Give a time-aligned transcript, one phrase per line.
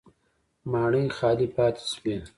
[0.71, 2.15] ماڼۍ خالي پاتې شوې